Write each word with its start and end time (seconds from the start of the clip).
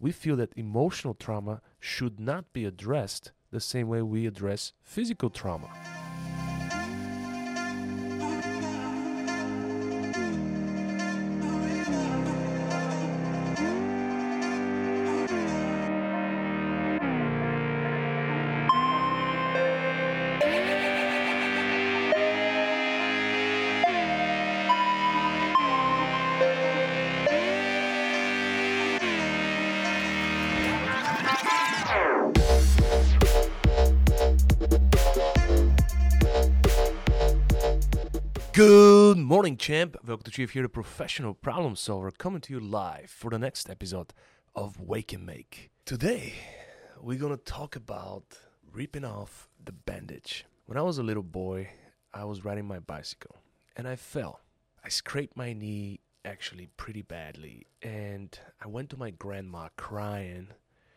we 0.00 0.10
feel 0.10 0.36
that 0.36 0.56
emotional 0.56 1.14
trauma 1.14 1.60
should 1.78 2.18
not 2.18 2.52
be 2.52 2.64
addressed 2.64 3.32
the 3.52 3.60
same 3.60 3.88
way 3.88 4.02
we 4.02 4.26
address 4.26 4.72
physical 4.82 5.30
trauma. 5.30 5.68
Good 38.52 39.16
morning, 39.16 39.56
champ. 39.56 39.96
Welcome 40.04 40.24
to 40.24 40.30
Chief 40.32 40.50
here, 40.50 40.64
the 40.64 40.68
professional 40.68 41.34
problem 41.34 41.76
solver, 41.76 42.10
coming 42.10 42.40
to 42.40 42.52
you 42.52 42.58
live 42.58 43.08
for 43.08 43.30
the 43.30 43.38
next 43.38 43.70
episode 43.70 44.12
of 44.56 44.80
Wake 44.80 45.12
and 45.12 45.24
Make. 45.24 45.70
Today, 45.84 46.34
we're 47.00 47.20
gonna 47.20 47.36
talk 47.36 47.76
about 47.76 48.24
ripping 48.72 49.04
off 49.04 49.48
the 49.64 49.70
bandage. 49.70 50.46
When 50.66 50.76
I 50.76 50.82
was 50.82 50.98
a 50.98 51.04
little 51.04 51.22
boy, 51.22 51.70
I 52.12 52.24
was 52.24 52.44
riding 52.44 52.66
my 52.66 52.80
bicycle 52.80 53.36
and 53.76 53.86
I 53.86 53.94
fell. 53.94 54.40
I 54.82 54.88
scraped 54.88 55.36
my 55.36 55.52
knee 55.52 56.00
actually 56.24 56.66
pretty 56.76 57.02
badly, 57.02 57.68
and 57.82 58.36
I 58.60 58.66
went 58.66 58.90
to 58.90 58.96
my 58.96 59.10
grandma 59.10 59.68
crying, 59.76 60.48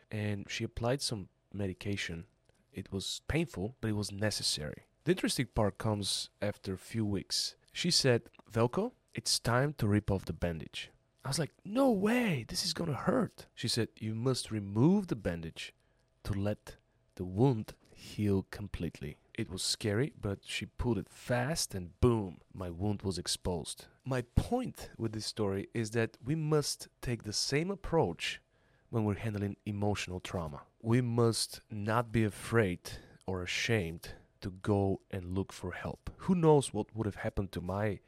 and 0.09 0.47
she 0.49 0.63
applied 0.63 1.03
some 1.03 1.29
medication. 1.53 2.25
It 2.73 2.91
was 2.91 3.21
painful, 3.27 3.75
but 3.79 3.91
it 3.91 3.95
was 3.95 4.11
necessary. 4.11 4.87
The 5.05 5.11
interesting 5.11 5.47
part 5.53 5.77
comes 5.77 6.29
after 6.41 6.73
a 6.73 6.77
few 6.77 7.05
weeks. 7.05 7.55
She 7.73 7.91
said, 7.91 8.21
Velko, 8.49 8.93
it's 9.13 9.37
time 9.37 9.73
to 9.77 9.87
rip 9.87 10.09
off 10.09 10.23
the 10.23 10.31
bandage. 10.31 10.91
I 11.25 11.27
was 11.27 11.37
like, 11.37 11.51
no 11.65 11.91
way, 11.91 12.45
this 12.47 12.63
is 12.63 12.71
gonna 12.71 12.93
hurt. 12.93 13.47
She 13.53 13.67
said, 13.67 13.89
you 13.97 14.15
must 14.15 14.49
remove 14.49 15.07
the 15.07 15.17
bandage 15.17 15.73
to 16.23 16.31
let 16.31 16.77
the 17.15 17.25
wound 17.25 17.73
heal 17.89 18.45
completely. 18.49 19.17
It 19.33 19.49
was 19.49 19.61
scary, 19.61 20.13
but 20.21 20.39
she 20.45 20.67
pulled 20.67 20.97
it 20.97 21.09
fast 21.09 21.75
and 21.75 21.99
boom, 21.99 22.37
my 22.53 22.69
wound 22.69 23.01
was 23.01 23.17
exposed. 23.17 23.87
My 24.05 24.21
point 24.35 24.89
with 24.97 25.11
this 25.11 25.25
story 25.25 25.67
is 25.73 25.91
that 25.91 26.17
we 26.23 26.35
must 26.35 26.87
take 27.01 27.23
the 27.23 27.33
same 27.33 27.69
approach 27.69 28.39
when 28.89 29.03
we're 29.03 29.15
handling 29.15 29.57
emotional 29.65 30.21
trauma. 30.21 30.61
We 30.81 31.01
must 31.01 31.59
not 31.69 32.13
be 32.13 32.23
afraid 32.23 32.79
or 33.25 33.41
ashamed 33.41 34.13
to 34.43 34.51
go 34.61 35.01
and 35.09 35.35
look 35.35 35.51
for 35.51 35.71
help. 35.71 36.11
Who 36.17 36.35
knows 36.35 36.73
what 36.73 36.95
would 36.95 37.05
have 37.05 37.15
happened 37.15 37.51
to 37.53 37.61
my 37.61 37.99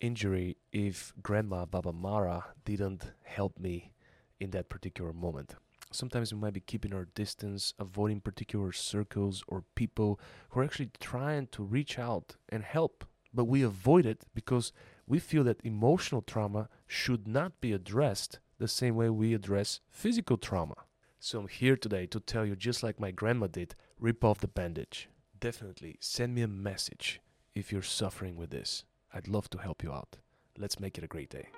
injury 0.00 0.56
if 0.72 1.12
Grandma 1.22 1.64
Baba 1.64 1.92
Mara 1.92 2.46
didn't 2.64 3.12
help 3.22 3.58
me 3.58 3.92
in 4.38 4.50
that 4.50 4.68
particular 4.68 5.12
moment. 5.12 5.56
Sometimes 5.92 6.32
we 6.32 6.40
might 6.40 6.52
be 6.52 6.60
keeping 6.60 6.92
our 6.92 7.06
distance, 7.14 7.74
avoiding 7.78 8.20
particular 8.20 8.72
circles 8.72 9.42
or 9.48 9.64
people 9.74 10.20
who 10.50 10.60
are 10.60 10.64
actually 10.64 10.90
trying 11.00 11.46
to 11.48 11.62
reach 11.62 11.98
out 11.98 12.36
and 12.48 12.62
help, 12.62 13.04
but 13.32 13.44
we 13.44 13.62
avoid 13.62 14.06
it 14.06 14.24
because 14.34 14.72
we 15.06 15.18
feel 15.18 15.44
that 15.44 15.64
emotional 15.64 16.22
trauma 16.22 16.68
should 16.86 17.26
not 17.26 17.60
be 17.60 17.72
addressed 17.72 18.40
the 18.58 18.68
same 18.68 18.94
way 18.94 19.10
we 19.10 19.34
address 19.34 19.80
physical 19.90 20.36
trauma. 20.36 20.74
So 21.18 21.40
I'm 21.40 21.48
here 21.48 21.76
today 21.76 22.06
to 22.06 22.20
tell 22.20 22.44
you, 22.44 22.54
just 22.54 22.82
like 22.82 23.00
my 23.00 23.10
grandma 23.10 23.46
did, 23.46 23.74
rip 23.98 24.22
off 24.24 24.40
the 24.40 24.48
bandage 24.48 25.08
definitely 25.40 25.96
send 26.00 26.34
me 26.34 26.42
a 26.42 26.48
message 26.48 27.20
if 27.54 27.72
you're 27.72 27.82
suffering 27.82 28.36
with 28.36 28.50
this. 28.50 28.84
I'd 29.12 29.28
love 29.28 29.48
to 29.50 29.58
help 29.58 29.82
you 29.82 29.92
out. 29.92 30.16
Let's 30.58 30.80
make 30.80 30.98
it 30.98 31.04
a 31.04 31.08
great 31.08 31.30
day. 31.30 31.48